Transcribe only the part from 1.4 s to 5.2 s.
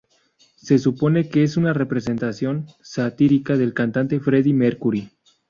es una representación satírica del cantante Freddie Mercury.